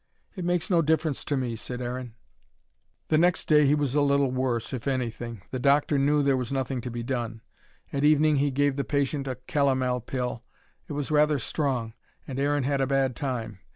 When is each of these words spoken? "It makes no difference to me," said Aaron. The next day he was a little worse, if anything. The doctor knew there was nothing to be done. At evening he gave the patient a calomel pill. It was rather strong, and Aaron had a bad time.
"It 0.35 0.43
makes 0.43 0.71
no 0.71 0.81
difference 0.81 1.23
to 1.25 1.37
me," 1.37 1.55
said 1.55 1.79
Aaron. 1.79 2.15
The 3.09 3.19
next 3.19 3.45
day 3.47 3.67
he 3.67 3.75
was 3.75 3.93
a 3.93 4.01
little 4.01 4.31
worse, 4.31 4.73
if 4.73 4.87
anything. 4.87 5.43
The 5.51 5.59
doctor 5.59 5.99
knew 5.99 6.23
there 6.23 6.35
was 6.35 6.51
nothing 6.51 6.81
to 6.81 6.89
be 6.89 7.03
done. 7.03 7.41
At 7.93 8.03
evening 8.03 8.37
he 8.37 8.49
gave 8.49 8.77
the 8.77 8.83
patient 8.83 9.27
a 9.27 9.35
calomel 9.45 9.99
pill. 10.01 10.43
It 10.87 10.93
was 10.93 11.11
rather 11.11 11.37
strong, 11.37 11.93
and 12.27 12.39
Aaron 12.39 12.63
had 12.63 12.81
a 12.81 12.87
bad 12.87 13.15
time. 13.15 13.59